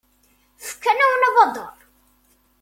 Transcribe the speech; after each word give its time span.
Fkan-awen 0.67 1.27
abadaṛ. 1.29 1.77